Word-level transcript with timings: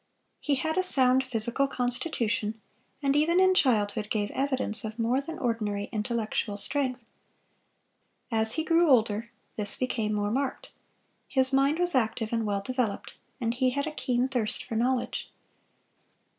He 0.39 0.55
had 0.55 0.79
a 0.79 0.81
sound 0.81 1.23
physical 1.27 1.67
constitution, 1.67 2.59
and 3.03 3.15
even 3.15 3.39
in 3.39 3.53
childhood 3.53 4.09
gave 4.09 4.31
evidence 4.31 4.83
of 4.83 4.97
more 4.97 5.21
than 5.21 5.37
ordinary 5.37 5.89
intellectual 5.91 6.57
strength. 6.57 7.03
As 8.31 8.53
he 8.53 8.63
grew 8.63 8.89
older, 8.89 9.29
this 9.57 9.75
became 9.77 10.13
more 10.13 10.31
marked. 10.31 10.71
His 11.27 11.53
mind 11.53 11.77
was 11.77 11.93
active 11.93 12.33
and 12.33 12.47
well 12.47 12.61
developed, 12.61 13.15
and 13.39 13.53
he 13.53 13.69
had 13.69 13.85
a 13.85 13.91
keen 13.91 14.27
thirst 14.27 14.63
for 14.63 14.75
knowledge. 14.75 15.31